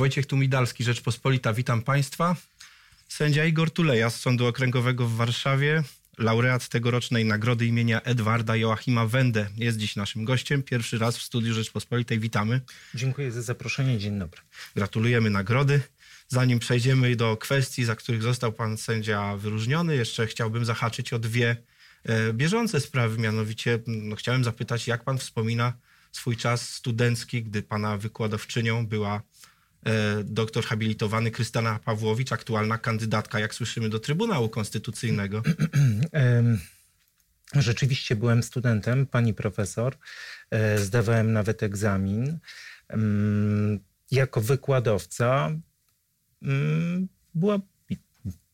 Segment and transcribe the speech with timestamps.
[0.00, 2.36] Wojciech Tumidalski, Rzeczpospolita, witam Państwa.
[3.08, 5.82] Sędzia Igor Tuleja z Sądu Okręgowego w Warszawie,
[6.18, 10.62] laureat tegorocznej nagrody imienia Edwarda Joachima Wende jest dziś naszym gościem.
[10.62, 12.18] Pierwszy raz w studiu Rzeczpospolitej.
[12.18, 12.60] Witamy.
[12.94, 13.98] Dziękuję za zaproszenie.
[13.98, 14.40] Dzień dobry.
[14.76, 15.80] Gratulujemy nagrody.
[16.28, 21.56] Zanim przejdziemy do kwestii, za których został pan sędzia wyróżniony, jeszcze chciałbym zahaczyć o dwie
[22.04, 23.18] e, bieżące sprawy.
[23.18, 25.72] Mianowicie no, chciałem zapytać, jak pan wspomina
[26.12, 29.22] swój czas studencki, gdy pana wykładowczynią była
[30.24, 35.42] doktor habilitowany Krystyna Pawłowicz, aktualna kandydatka, jak słyszymy, do Trybunału Konstytucyjnego.
[37.54, 39.96] Rzeczywiście byłem studentem, pani profesor.
[40.50, 42.38] E, zdawałem nawet egzamin.
[44.10, 45.50] Jako wykładowca
[47.34, 47.58] była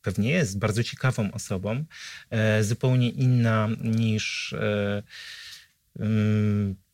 [0.02, 1.84] pewnie jest bardzo ciekawą osobą,
[2.30, 4.54] e, zupełnie inna niż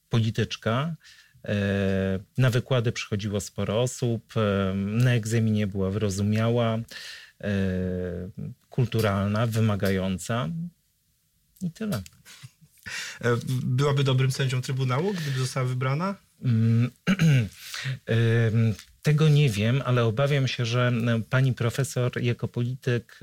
[0.08, 0.96] polityczka.
[1.44, 6.78] E, na wykłady przychodziło sporo osób, e, na egzaminie była wyrozumiała,
[7.40, 7.50] e,
[8.70, 10.48] kulturalna, wymagająca
[11.62, 12.02] i tyle.
[13.64, 16.14] Byłaby dobrym sędzią Trybunału, gdyby została wybrana?
[19.02, 20.92] Tego nie wiem, ale obawiam się, że
[21.30, 23.20] pani profesor jako polityk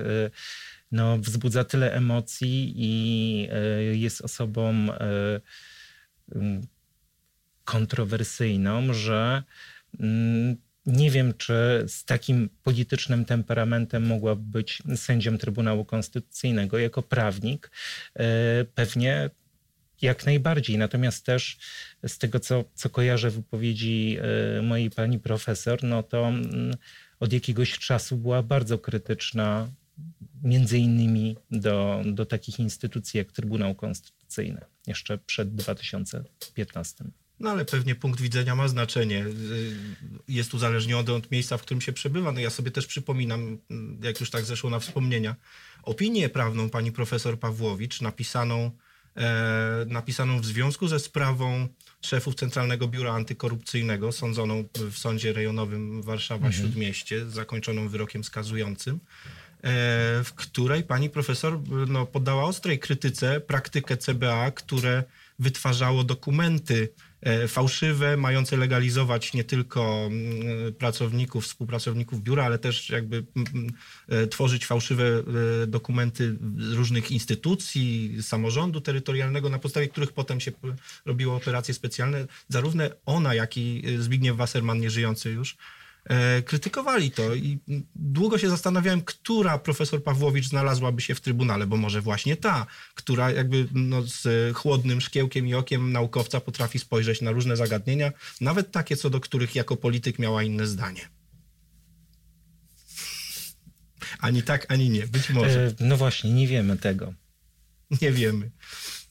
[0.92, 3.48] no, wzbudza tyle emocji i
[3.94, 4.88] jest osobą
[7.70, 9.44] kontrowersyjną, że
[10.00, 16.78] mm, nie wiem, czy z takim politycznym temperamentem mogłaby być sędzią Trybunału Konstytucyjnego.
[16.78, 17.72] Jako prawnik
[18.16, 18.26] e,
[18.76, 19.30] pewnie
[20.02, 20.78] jak najbardziej.
[20.78, 21.58] Natomiast też
[22.08, 24.18] z tego, co, co kojarzę wypowiedzi
[24.58, 26.74] e, mojej pani profesor, no to mm,
[27.20, 29.68] od jakiegoś czasu była bardzo krytyczna
[30.44, 37.06] między innymi do, do takich instytucji jak Trybunał Konstytucyjny jeszcze przed 2015.
[37.40, 39.26] No ale pewnie punkt widzenia ma znaczenie.
[40.28, 42.32] Jest uzależniony od miejsca, w którym się przebywa.
[42.32, 43.58] No ja sobie też przypominam,
[44.04, 45.36] jak już tak zeszło na wspomnienia,
[45.84, 48.72] opinię prawną pani profesor Pawłowicz napisaną,
[49.18, 51.68] e, napisaną w związku ze sprawą
[52.02, 57.32] szefów Centralnego Biura Antykorupcyjnego, sądzoną w Sądzie Rejonowym Warszawa-Śródmieście, mhm.
[57.32, 59.00] zakończoną wyrokiem skazującym, e,
[60.24, 65.04] w której pani profesor no, poddała ostrej krytyce praktykę CBA, które
[65.40, 66.90] wytwarzało dokumenty
[67.22, 73.70] E, fałszywe, mające legalizować nie tylko mm, pracowników, współpracowników biura, ale też jakby mm, mm,
[74.08, 75.04] e, tworzyć fałszywe
[75.64, 76.38] e, dokumenty
[76.72, 80.52] różnych instytucji, samorządu terytorialnego, na podstawie których potem się
[81.06, 82.26] robiło operacje specjalne.
[82.50, 85.79] Zarówno ona, jak i Zbigniew Wasserman, nieżyjący już, E,
[86.46, 87.60] krytykowali to i
[87.96, 92.66] długo się zastanawiałem, która profesor Pawłowicz znalazłaby się w Trybunale, bo może właśnie ta,
[92.96, 94.28] która jakby no, z
[94.58, 98.12] chłodnym szkiełkiem i okiem naukowca potrafi spojrzeć na różne zagadnienia,
[98.42, 101.10] nawet takie, co do których jako polityk miała inne zdanie.
[104.20, 105.08] Ani tak, ani nie.
[105.08, 105.66] Być może.
[105.66, 107.14] E, no właśnie, nie wiemy tego.
[108.02, 108.52] Nie wiemy.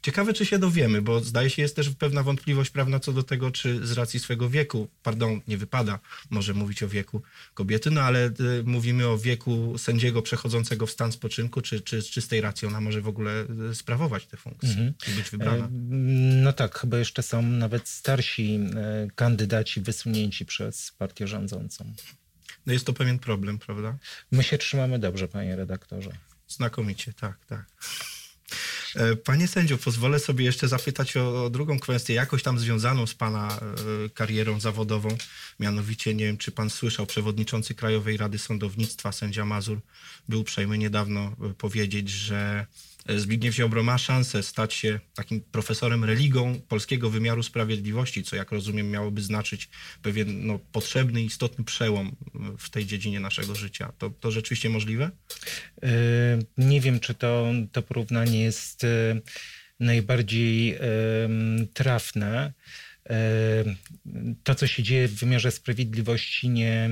[0.09, 3.51] Ciekawe, czy się dowiemy, bo zdaje się, jest też pewna wątpliwość prawna co do tego,
[3.51, 5.99] czy z racji swego wieku, pardon, nie wypada
[6.31, 7.23] może mówić o wieku
[7.55, 8.33] kobiety, no ale y,
[8.65, 13.01] mówimy o wieku sędziego przechodzącego w stan spoczynku, czy, czy z czystej racji ona może
[13.01, 14.95] w ogóle y, sprawować te funkcje mhm.
[15.09, 15.65] i być wybrana.
[15.65, 15.71] E,
[16.43, 21.93] no tak, chyba jeszcze są nawet starsi e, kandydaci wysunięci przez partię rządzącą.
[22.67, 23.99] No jest to pewien problem, prawda?
[24.31, 26.11] My się trzymamy dobrze, panie redaktorze.
[26.47, 27.67] Znakomicie, tak, tak.
[28.99, 33.15] E, panie sędzio, pozwolę sobie jeszcze zapytać o, o, drugą kwestię, jakoś tam związaną z
[33.15, 33.61] pana
[34.07, 35.09] e, karierą zawodową.
[35.61, 39.81] Mianowicie, nie wiem, czy pan słyszał, przewodniczący Krajowej Rady Sądownictwa, sędzia Mazur,
[40.29, 42.67] był uprzejmy niedawno e, powiedzieć, że
[43.17, 48.91] Zbigniew Ziobro ma szansę stać się takim profesorem religą polskiego wymiaru sprawiedliwości, co jak rozumiem
[48.91, 49.69] miałoby znaczyć
[50.03, 52.17] pewien no, potrzebny, istotny przełom
[52.59, 53.93] w tej dziedzinie naszego życia.
[53.99, 55.11] To, to rzeczywiście możliwe?
[56.59, 58.87] Nie wiem, czy to, to porównanie jest
[59.81, 60.79] najbardziej
[61.75, 62.53] trafne.
[63.11, 63.65] E,
[64.45, 66.91] to, co się dzieje w wymiarze sprawiedliwości, nie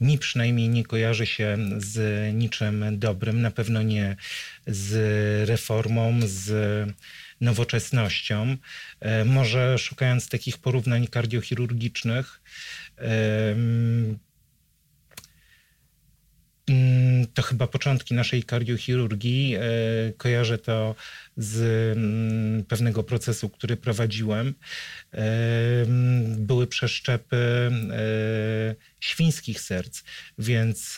[0.00, 4.16] mi przynajmniej nie kojarzy się z niczym dobrym, na pewno nie
[4.66, 6.88] z reformą, z
[7.40, 8.56] nowoczesnością.
[9.00, 12.40] E, może szukając takich porównań kardiochirurgicznych,
[17.34, 19.54] to chyba początki naszej kardiochirurgii.
[19.54, 19.60] E,
[20.16, 20.94] kojarzę to
[21.36, 21.58] z
[21.98, 24.54] mm, pewnego procesu, który prowadziłem.
[25.12, 25.18] E,
[25.82, 30.02] mm, były przeszczepy e, świńskich serc,
[30.38, 30.96] więc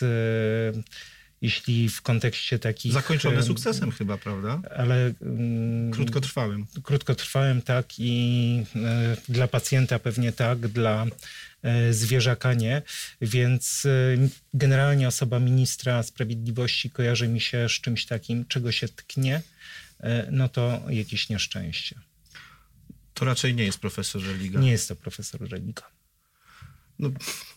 [1.41, 2.93] jeśli w kontekście takich...
[2.93, 4.61] Zakończone sukcesem chyba, prawda?
[4.77, 5.13] Ale...
[5.91, 6.65] Krótkotrwałym.
[6.83, 8.63] Krótkotrwałym, tak i
[9.29, 11.05] dla pacjenta pewnie tak, dla
[11.91, 12.81] zwierzaka nie.
[13.21, 13.87] Więc
[14.53, 19.41] generalnie osoba ministra sprawiedliwości kojarzy mi się z czymś takim, czego się tknie,
[20.31, 21.95] no to jakieś nieszczęście.
[23.13, 24.59] To raczej nie jest profesor Religa.
[24.59, 25.83] Nie jest to profesor Religa.
[26.99, 27.11] No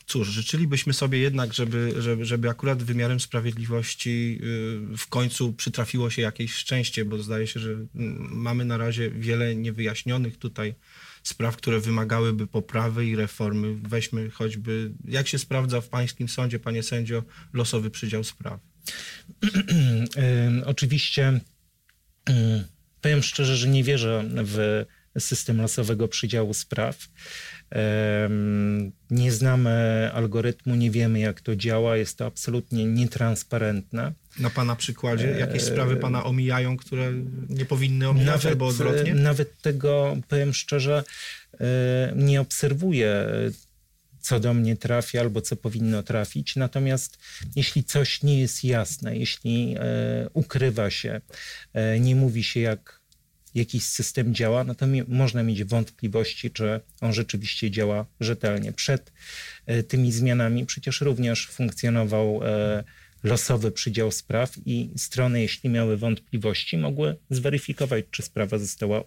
[0.06, 4.38] cóż, życzylibyśmy sobie jednak, żeby, żeby, żeby akurat wymiarem sprawiedliwości
[4.92, 7.88] y, w końcu przytrafiło się jakieś szczęście, bo zdaje się, że mm,
[8.32, 10.74] mamy na razie wiele niewyjaśnionych tutaj
[11.22, 13.74] spraw, które wymagałyby poprawy i reformy.
[13.82, 17.22] Weźmy choćby, jak się sprawdza w pańskim sądzie, panie sędzio,
[17.52, 18.60] losowy przydział spraw?
[20.64, 21.40] Oczywiście
[23.00, 24.84] powiem szczerze, że nie wierzę w
[25.18, 27.08] system losowego przydziału spraw.
[29.10, 34.12] Nie znamy algorytmu, nie wiemy jak to działa, jest to absolutnie nietransparentne.
[34.38, 37.12] Na Pana przykładzie jakieś sprawy Pana omijają, które
[37.48, 39.14] nie powinny omijać nawet, albo odwrotnie?
[39.14, 41.04] Nawet tego, powiem szczerze,
[41.60, 43.26] e, nie obserwuję
[44.22, 46.56] co do mnie trafia albo co powinno trafić.
[46.56, 47.18] Natomiast
[47.56, 49.82] jeśli coś nie jest jasne, jeśli e,
[50.32, 51.20] ukrywa się,
[51.72, 53.01] e, nie mówi się jak
[53.54, 58.72] jakiś system działa, no to mi, można mieć wątpliwości, czy on rzeczywiście działa rzetelnie.
[58.72, 59.12] Przed
[59.66, 62.84] e, tymi zmianami przecież również funkcjonował e,
[63.22, 69.04] losowy przydział spraw i strony, jeśli miały wątpliwości, mogły zweryfikować, czy sprawa została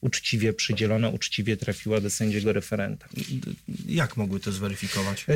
[0.00, 3.08] uczciwie przydzielona, uczciwie trafiła do sędziego referenta.
[3.86, 5.26] Jak mogły to zweryfikować?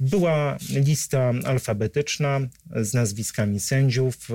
[0.00, 2.40] Była lista alfabetyczna
[2.76, 4.28] z nazwiskami sędziów.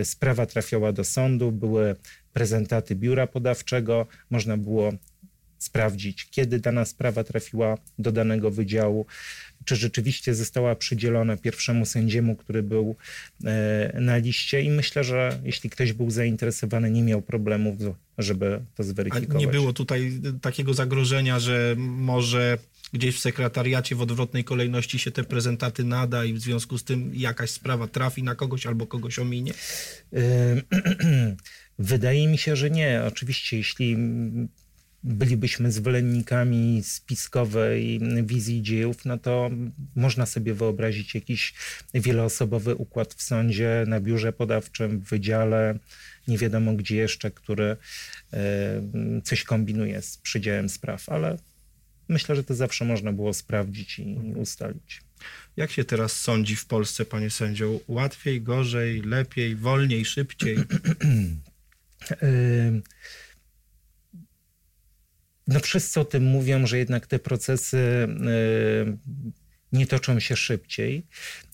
[0.00, 1.96] E, sprawa trafiała do sądu, były
[2.32, 4.92] prezentaty biura podawczego, można było
[5.58, 9.06] sprawdzić, kiedy dana sprawa trafiła do danego wydziału,
[9.64, 12.96] czy rzeczywiście została przydzielona pierwszemu sędziemu, który był
[13.44, 17.76] e, na liście i myślę, że jeśli ktoś był zainteresowany, nie miał problemów,
[18.18, 19.36] żeby to zweryfikować.
[19.36, 22.58] A nie było tutaj takiego zagrożenia, że może
[22.92, 27.10] gdzieś w sekretariacie w odwrotnej kolejności się te prezentaty nada i w związku z tym
[27.14, 29.52] jakaś sprawa trafi na kogoś albo kogoś ominie?
[31.78, 33.02] Wydaje mi się, że nie.
[33.06, 33.96] Oczywiście, jeśli
[35.04, 39.50] bylibyśmy zwolennikami spiskowej wizji dziejów, no to
[39.96, 41.54] można sobie wyobrazić jakiś
[41.94, 45.78] wieloosobowy układ w sądzie, na biurze podawczym, w wydziale,
[46.28, 47.76] nie wiadomo gdzie jeszcze, który
[49.24, 51.38] coś kombinuje z przydziałem spraw, ale
[52.08, 55.02] myślę, że to zawsze można było sprawdzić i ustalić.
[55.56, 57.80] Jak się teraz sądzi w Polsce, panie sędzio?
[57.88, 60.56] Łatwiej, gorzej, lepiej, wolniej, szybciej?
[65.46, 68.96] no wszyscy o tym mówią, że jednak te procesy y,
[69.72, 71.06] nie toczą się szybciej,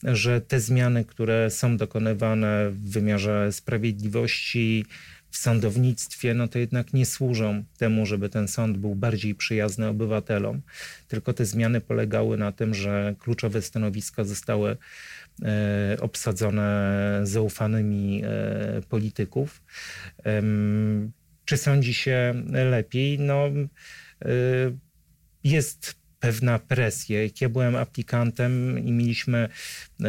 [0.02, 4.84] że te zmiany, które są dokonywane w wymiarze sprawiedliwości,
[5.32, 10.62] w sądownictwie, no to jednak nie służą temu, żeby ten sąd był bardziej przyjazny obywatelom,
[11.08, 14.76] tylko te zmiany polegały na tym, że kluczowe stanowiska zostały
[15.42, 19.62] e, obsadzone zaufanymi e, polityków.
[21.44, 22.34] Czy sądzi się
[22.70, 23.18] lepiej?
[23.18, 23.48] No,
[24.24, 24.76] y,
[25.44, 27.22] jest pewna presja.
[27.22, 29.48] Jak ja byłem aplikantem i mieliśmy
[30.00, 30.04] y,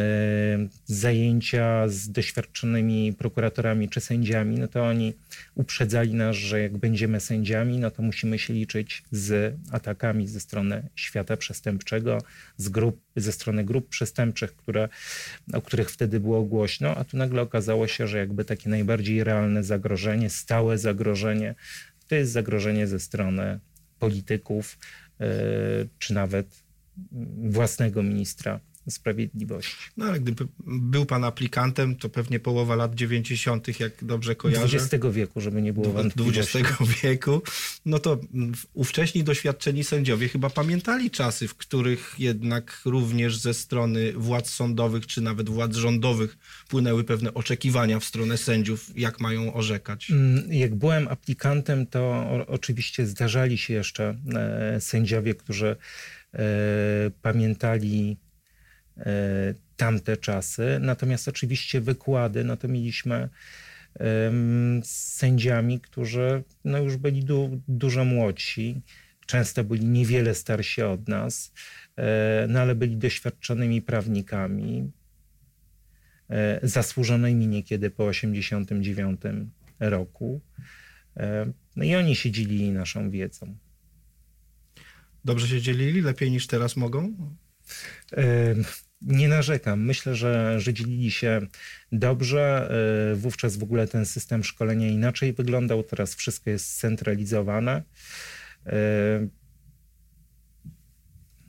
[0.86, 5.12] zajęcia z doświadczonymi prokuratorami czy sędziami, no to oni
[5.54, 10.88] uprzedzali nas, że jak będziemy sędziami, no to musimy się liczyć z atakami ze strony
[10.94, 12.18] świata przestępczego,
[12.56, 14.88] z grup, ze strony grup przestępczych, które,
[15.52, 19.64] o których wtedy było głośno, a tu nagle okazało się, że jakby takie najbardziej realne
[19.64, 21.54] zagrożenie, stałe zagrożenie,
[22.08, 23.60] to jest zagrożenie ze strony
[23.98, 25.03] polityków, E,
[25.98, 26.64] czy nawet
[27.48, 29.76] własnego ministra Sprawiedliwości.
[29.96, 34.76] No ale gdyby był pan aplikantem, to pewnie połowa lat 90., jak dobrze kojarzę.
[34.76, 36.58] XX wieku, żeby nie było wątpliwości.
[36.58, 37.42] XX wieku.
[37.86, 38.20] No to
[38.74, 45.20] ówcześni doświadczeni sędziowie chyba pamiętali czasy, w których jednak również ze strony władz sądowych, czy
[45.20, 46.38] nawet władz rządowych
[46.68, 50.10] płynęły pewne oczekiwania w stronę sędziów, jak mają orzekać.
[50.10, 55.76] Mm, jak byłem aplikantem, to oczywiście zdarzali się jeszcze e, sędziowie, którzy
[56.34, 56.46] e,
[57.22, 58.16] pamiętali
[59.76, 60.78] tamte czasy.
[60.80, 63.28] Natomiast oczywiście wykłady, no to mieliśmy
[64.82, 68.82] z sędziami, którzy no już byli du, dużo młodsi,
[69.26, 71.52] często byli niewiele starsi od nas,
[71.96, 74.90] e, no ale byli doświadczonymi prawnikami,
[76.30, 79.20] e, zasłużonymi niekiedy po 89
[79.80, 80.40] roku.
[81.76, 83.56] No i oni się dzielili naszą wiedzą.
[85.24, 86.00] Dobrze się dzielili?
[86.00, 87.14] Lepiej niż teraz mogą?
[89.02, 89.84] Nie narzekam.
[89.84, 91.40] Myślę, że, że dzielili się
[91.92, 92.70] dobrze.
[93.12, 95.82] E, wówczas w ogóle ten system szkolenia inaczej wyglądał.
[95.82, 97.82] Teraz wszystko jest scentralizowane.
[98.66, 99.28] E,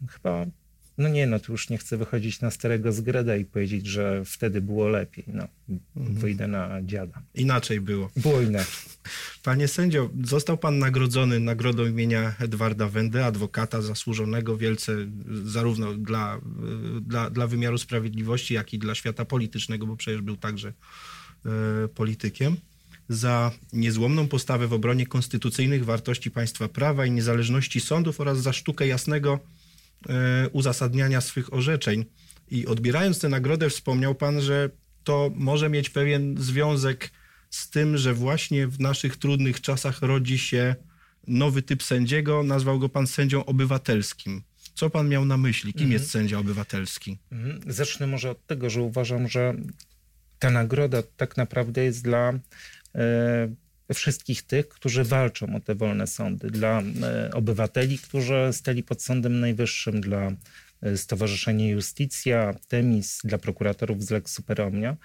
[0.09, 0.45] chyba
[0.97, 4.61] no nie, no tu już nie chcę wychodzić na starego zgreda i powiedzieć, że wtedy
[4.61, 5.23] było lepiej.
[5.27, 5.47] No,
[5.97, 6.15] mhm.
[6.15, 7.21] wyjdę na dziada.
[7.33, 8.09] Inaczej było.
[8.15, 8.75] Było inaczej.
[9.43, 14.95] Panie sędzio, został pan nagrodzony nagrodą imienia Edwarda Wendy, adwokata zasłużonego wielce
[15.43, 16.41] zarówno dla,
[17.01, 20.73] dla, dla wymiaru sprawiedliwości, jak i dla świata politycznego, bo przecież był także
[21.45, 22.57] e, politykiem
[23.09, 28.87] za niezłomną postawę w obronie konstytucyjnych wartości państwa prawa i niezależności sądów oraz za sztukę
[28.87, 29.39] jasnego
[30.51, 32.05] uzasadniania swych orzeczeń.
[32.51, 34.69] I odbierając tę nagrodę, wspomniał Pan, że
[35.03, 37.11] to może mieć pewien związek
[37.49, 40.75] z tym, że właśnie w naszych trudnych czasach rodzi się
[41.27, 42.43] nowy typ sędziego.
[42.43, 44.41] Nazwał go Pan sędzią obywatelskim.
[44.73, 45.73] Co Pan miał na myśli?
[45.73, 45.91] Kim mhm.
[45.91, 47.17] jest sędzia obywatelski?
[47.31, 47.73] Mhm.
[47.73, 49.53] Zacznę może od tego, że uważam, że
[50.39, 52.33] ta nagroda tak naprawdę jest dla
[52.95, 53.55] e,
[53.93, 59.39] wszystkich tych, którzy walczą o te wolne sądy, dla e, obywateli, którzy stali pod Sądem
[59.39, 60.31] Najwyższym, dla
[60.81, 64.97] e, Stowarzyszenia Justicja, Temis, dla prokuratorów z Lex Super Omnia.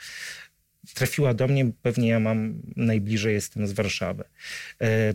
[0.94, 4.25] Trafiła do mnie, pewnie ja mam najbliżej, jestem z Warszawy.
[4.82, 5.14] E,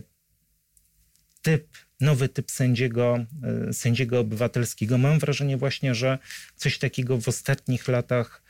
[1.42, 1.66] typ,
[2.00, 3.24] nowy typ sędziego,
[3.72, 4.98] sędziego obywatelskiego.
[4.98, 6.18] Mam wrażenie właśnie, że
[6.56, 8.42] coś takiego w ostatnich latach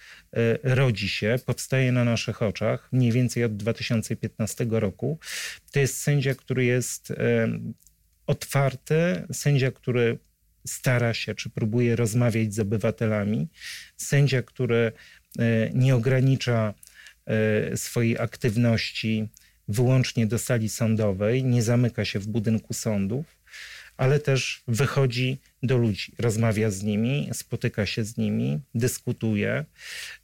[0.62, 5.18] rodzi się, powstaje na naszych oczach, mniej więcej od 2015 roku.
[5.72, 7.48] To jest sędzia, który jest e,
[8.26, 10.18] otwarty, sędzia, który
[10.66, 13.48] stara się czy próbuje rozmawiać z obywatelami,
[13.96, 14.92] sędzia, który
[15.38, 16.74] e, nie ogranicza
[17.74, 19.28] swojej aktywności
[19.68, 23.35] wyłącznie do sali sądowej, nie zamyka się w budynku sądów,
[23.96, 29.64] ale też wychodzi do ludzi, rozmawia z nimi, spotyka się z nimi, dyskutuje,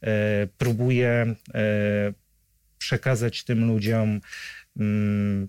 [0.01, 2.13] e, próbuje e,
[2.79, 4.21] przekazać tym ludziom
[4.77, 5.49] mm,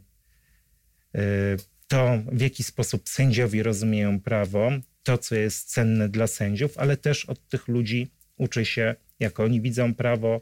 [1.16, 1.20] e,
[1.88, 4.72] to, w jaki sposób sędziowie rozumieją prawo,
[5.04, 9.62] to, co jest cenne dla sędziów, ale też od tych ludzi uczy się, jak oni
[9.62, 10.42] widzą prawo,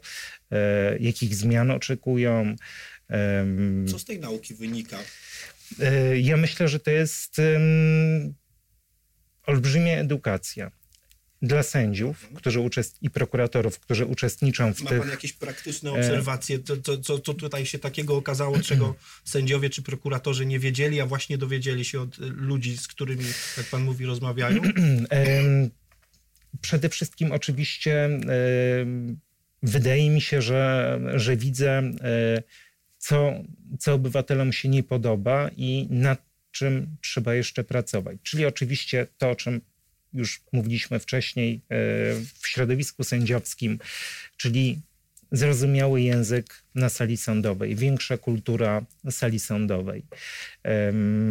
[1.00, 2.56] jakich zmian oczekują.
[3.88, 4.98] Co z tej nauki wynika?
[5.80, 7.40] E, ja myślę, że to jest
[9.46, 10.70] olbrzymia edukacja
[11.42, 14.98] dla sędziów którzy uczest- i prokuratorów, którzy uczestniczą w Ma tych...
[14.98, 16.58] Ma pan jakieś praktyczne e, obserwacje?
[16.62, 21.38] Co, co, co tutaj się takiego okazało, czego sędziowie czy prokuratorzy nie wiedzieli, a właśnie
[21.38, 23.24] dowiedzieli się od ludzi, z którymi,
[23.56, 24.62] jak pan mówi, rozmawiają?
[26.60, 28.20] Przede wszystkim oczywiście
[29.62, 32.42] wydaje mi się, że, że widzę e,
[33.02, 33.32] co,
[33.78, 38.16] co obywatelom się nie podoba i nad czym trzeba jeszcze pracować.
[38.22, 39.60] Czyli oczywiście to, o czym
[40.12, 41.58] już mówiliśmy wcześniej e,
[42.40, 43.78] w środowisku sędziowskim,
[44.36, 44.80] czyli
[45.32, 50.02] zrozumiały język na sali sądowej, większa kultura sali sądowej.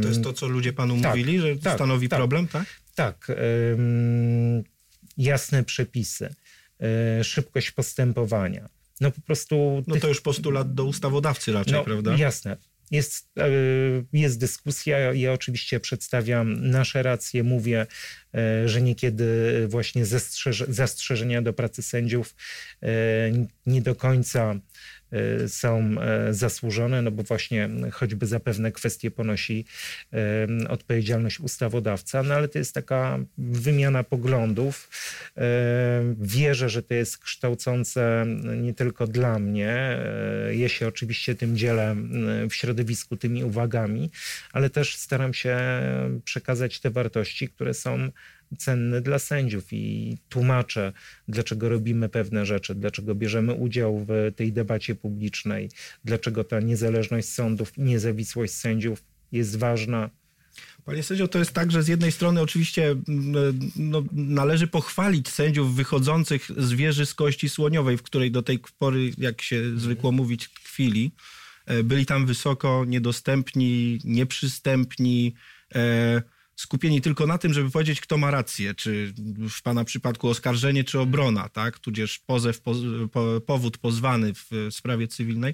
[0.01, 2.65] To jest to, co ludzie panu tak, mówili, że tak, stanowi tak, problem, tak?
[2.95, 3.31] Tak.
[5.17, 6.35] Jasne przepisy,
[6.79, 8.69] e, szybkość postępowania
[9.01, 9.83] no po prostu...
[9.87, 12.17] No to już postulat do ustawodawcy raczej, no, prawda?
[12.17, 12.57] Jasne.
[12.91, 13.49] Jest, e,
[14.13, 15.13] jest dyskusja.
[15.13, 17.87] Ja oczywiście przedstawiam nasze racje, mówię,
[18.65, 19.25] że niekiedy
[19.67, 20.05] właśnie
[20.67, 22.35] zastrzeżenia do pracy sędziów
[22.83, 22.87] e,
[23.65, 24.55] nie do końca
[25.47, 25.95] są
[26.31, 29.65] zasłużone, no bo właśnie choćby za pewne kwestie ponosi
[30.69, 34.89] odpowiedzialność ustawodawca, no ale to jest taka wymiana poglądów.
[36.19, 38.25] Wierzę, że to jest kształcące
[38.57, 39.97] nie tylko dla mnie.
[40.51, 41.95] Ja się oczywiście tym dzielę
[42.49, 44.11] w środowisku tymi uwagami,
[44.51, 45.57] ale też staram się
[46.25, 48.11] przekazać te wartości, które są
[48.57, 50.93] cenny dla sędziów i tłumaczę,
[51.27, 55.69] dlaczego robimy pewne rzeczy, dlaczego bierzemy udział w tej debacie publicznej,
[56.05, 60.09] dlaczego ta niezależność sądów i niezawisłość sędziów jest ważna.
[60.85, 62.95] Panie sędzio, to jest tak, że z jednej strony oczywiście
[63.75, 69.11] no, należy pochwalić sędziów wychodzących z wieży z kości słoniowej, w której do tej pory,
[69.17, 71.11] jak się zwykło mówić, kwili.
[71.65, 75.33] E, byli tam wysoko, niedostępni, nieprzystępni,
[75.75, 76.21] e,
[76.55, 79.13] skupieni tylko na tym, żeby powiedzieć, kto ma rację, czy
[79.49, 81.79] w pana przypadku oskarżenie, czy obrona, tak?
[81.79, 82.75] tudzież pozew, po,
[83.11, 85.53] po, powód pozwany w sprawie cywilnej.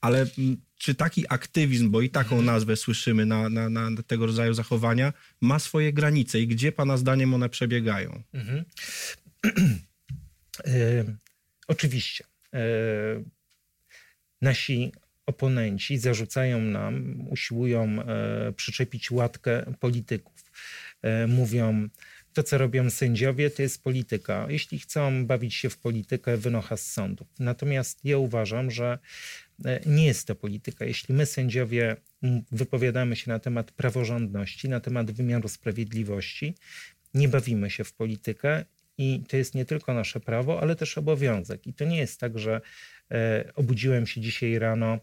[0.00, 0.26] Ale
[0.78, 2.44] czy taki aktywizm, bo i taką mhm.
[2.44, 7.34] nazwę słyszymy na, na, na tego rodzaju zachowania, ma swoje granice i gdzie pana zdaniem
[7.34, 8.22] one przebiegają?
[8.32, 8.64] Mhm.
[10.66, 11.04] e,
[11.68, 12.24] oczywiście.
[12.54, 12.60] E,
[14.42, 14.92] nasi
[15.28, 20.52] oponenci zarzucają nam, usiłują e, przyczepić łatkę polityków.
[21.02, 21.88] E, mówią,
[22.32, 24.46] to co robią sędziowie, to jest polityka.
[24.48, 27.28] Jeśli chcą bawić się w politykę, wynocha z sądów.
[27.38, 28.98] Natomiast ja uważam, że
[29.64, 30.84] e, nie jest to polityka.
[30.84, 31.96] Jeśli my sędziowie
[32.52, 36.54] wypowiadamy się na temat praworządności, na temat wymiaru sprawiedliwości,
[37.14, 38.64] nie bawimy się w politykę
[38.98, 41.66] i to jest nie tylko nasze prawo, ale też obowiązek.
[41.66, 42.60] I to nie jest tak, że
[43.10, 44.98] e, obudziłem się dzisiaj rano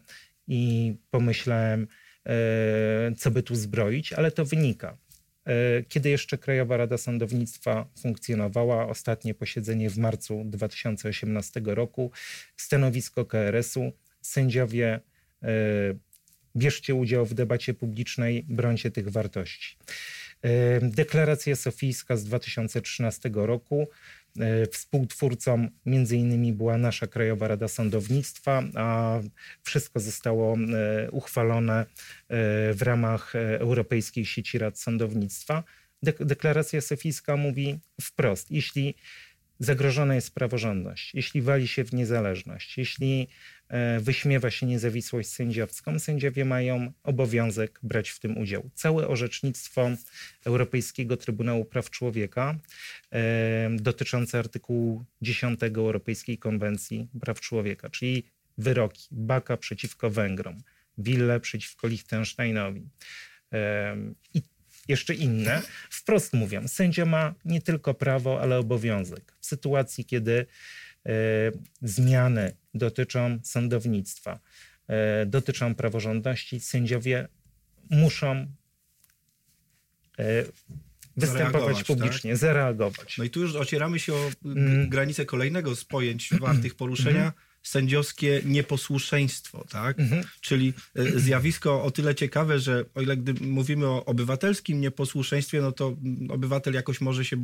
[0.48, 1.86] i pomyślałem,
[2.26, 4.98] e, co by tu zbroić, ale to wynika.
[5.44, 12.10] E, kiedy jeszcze Krajowa Rada Sądownictwa funkcjonowała, ostatnie posiedzenie w marcu 2018 roku,
[12.56, 15.00] stanowisko KRS-u, sędziowie
[16.56, 19.76] bierzcie udział w debacie publicznej, brońcie tych wartości.
[20.42, 23.88] E, deklaracja sofijska z 2013 roku.
[24.40, 29.18] E, współtwórcą między innymi była nasza Krajowa Rada Sądownictwa, a
[29.62, 31.86] wszystko zostało e, uchwalone
[32.74, 35.64] w ramach Europejskiej Sieci Rad Sądownictwa.
[36.02, 38.94] Deklaracja sofijska mówi wprost, jeśli
[39.58, 43.28] zagrożona jest praworządność, jeśli wali się w niezależność, jeśli
[43.68, 48.70] e, wyśmiewa się niezawisłość sędziowską, sędziowie mają obowiązek brać w tym udział.
[48.74, 49.90] Całe orzecznictwo
[50.44, 52.54] Europejskiego Trybunału Praw Człowieka
[53.12, 58.24] e, dotyczące artykułu 10 Europejskiej Konwencji Praw Człowieka, czyli
[58.58, 60.62] wyroki Baka przeciwko Węgrom,
[60.98, 62.88] Wille przeciwko Liechtensteinowi.
[63.52, 63.96] E,
[64.34, 64.42] I
[64.88, 69.34] jeszcze inne, wprost mówią, sędzia ma nie tylko prawo, ale obowiązek.
[69.40, 70.46] W sytuacji, kiedy
[71.06, 71.12] e,
[71.82, 74.40] zmiany dotyczą sądownictwa,
[74.88, 77.28] e, dotyczą praworządności, sędziowie
[77.90, 78.46] muszą
[80.18, 80.44] e,
[81.16, 82.38] występować publicznie, tak?
[82.38, 83.18] zareagować.
[83.18, 84.88] No i tu już ocieramy się o mm.
[84.88, 87.32] granicę kolejnego z pojęć wartych poruszenia, mm
[87.68, 90.00] sędziowskie nieposłuszeństwo, tak?
[90.00, 90.24] Mhm.
[90.40, 95.72] Czyli e, zjawisko o tyle ciekawe, że o ile gdy mówimy o obywatelskim nieposłuszeństwie, no
[95.72, 95.96] to
[96.28, 97.36] obywatel jakoś może się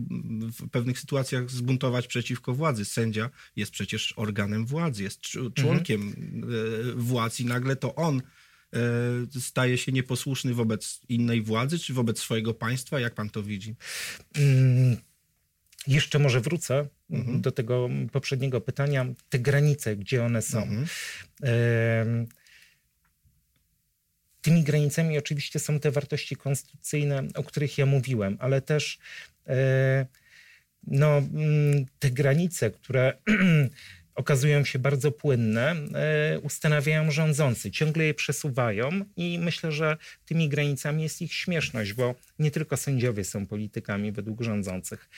[0.59, 2.85] w pewnych sytuacjach zbuntować przeciwko władzy.
[2.85, 5.21] Sędzia jest przecież organem władzy, jest
[5.55, 7.00] członkiem mhm.
[7.00, 8.23] władz i nagle to on
[8.73, 13.00] e, staje się nieposłuszny wobec innej władzy, czy wobec swojego państwa?
[13.00, 13.75] Jak pan to widzi?
[14.35, 14.97] Mm
[15.86, 17.40] jeszcze może wrócę mhm.
[17.40, 19.06] do tego poprzedniego pytania.
[19.28, 20.62] Te granice, gdzie one są.
[20.62, 22.26] Mhm.
[24.42, 28.99] Tymi granicami oczywiście są te wartości konstytucyjne, o których ja mówiłem, ale też
[29.47, 30.06] e,
[30.86, 33.12] no, mm, te granice, które
[34.14, 41.02] okazują się bardzo płynne, e, ustanawiają rządzący, ciągle je przesuwają i myślę, że tymi granicami
[41.02, 45.08] jest ich śmieszność, bo nie tylko sędziowie są politykami według rządzących.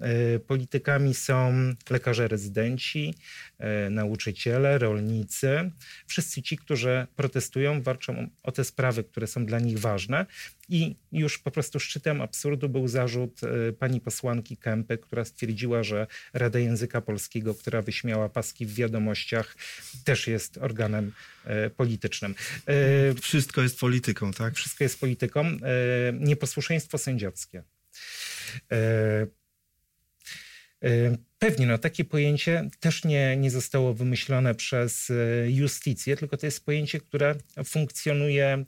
[0.00, 1.54] E, politykami są
[1.90, 3.14] lekarze rezydenci,
[3.58, 5.70] e, nauczyciele, rolnicy,
[6.06, 10.26] wszyscy ci, którzy protestują, walczą o te sprawy, które są dla nich ważne.
[10.68, 16.06] I już po prostu szczytem absurdu był zarzut e, pani posłanki Kępy, która stwierdziła, że
[16.32, 19.56] Rada Języka Polskiego, która wyśmiała paski w wiadomościach,
[20.04, 21.12] też jest organem
[21.76, 22.34] politycznym.
[23.20, 24.54] Wszystko jest polityką, tak?
[24.54, 25.44] Wszystko jest polityką.
[26.12, 27.62] Nieposłuszeństwo sędziowskie.
[30.84, 36.46] Y, pewnie, no, takie pojęcie też nie, nie zostało wymyślone przez y, justicję, tylko to
[36.46, 38.64] jest pojęcie, które funkcjonuje y,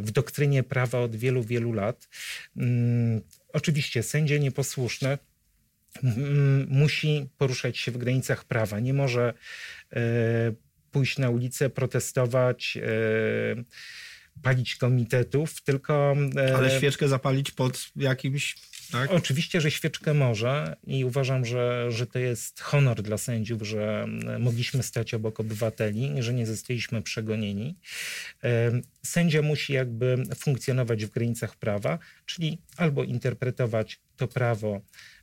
[0.00, 2.08] w doktrynie prawa od wielu, wielu lat.
[2.56, 3.20] Mm,
[3.52, 5.18] oczywiście sędzia nieposłuszny
[6.68, 8.80] musi poruszać się w granicach prawa.
[8.80, 9.34] Nie może
[10.90, 12.78] pójść na ulicę, protestować,
[14.42, 16.16] palić komitetów, tylko...
[16.56, 18.56] Ale świeczkę zapalić pod jakimś
[18.92, 19.10] tak?
[19.10, 24.06] Oczywiście, że świeczkę może i uważam, że, że to jest honor dla sędziów, że
[24.38, 27.76] mogliśmy stać obok obywateli, że nie zostaliśmy przegonieni.
[29.02, 34.80] Sędzia musi jakby funkcjonować w granicach prawa, czyli albo interpretować to prawo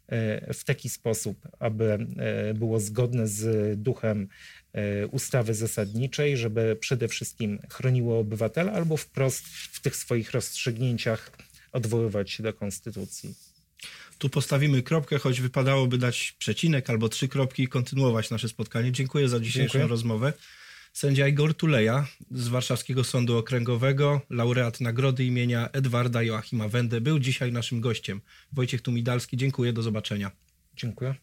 [0.08, 4.28] e, w taki sposób, aby e, było zgodne z duchem
[4.74, 11.32] e, ustawy zasadniczej, żeby przede wszystkim chroniło obywatela, albo wprost w tych swoich rozstrzygnięciach
[11.72, 13.47] odwoływać się do konstytucji.
[14.18, 18.92] Tu postawimy kropkę, choć wypadałoby dać przecinek albo trzy kropki i kontynuować nasze spotkanie.
[18.92, 19.88] Dziękuję za dzisiejszą Dziękuję.
[19.88, 20.34] rozmowę.
[20.94, 27.52] Sędzia Igor Tuleja z Warszawskiego Sądu Okręgowego, laureat nagrody imienia Edwarda Joachima Wende, był dzisiaj
[27.52, 28.22] naszym gościem.
[28.54, 30.32] Wojciech Tumidalski, dziękuję, do zobaczenia.
[30.76, 31.16] Dziękuję.